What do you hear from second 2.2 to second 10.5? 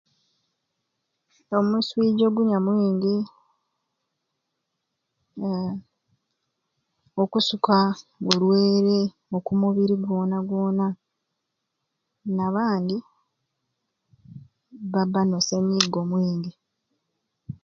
ogunyamwingi, okusuka olweere oku mubiri gwona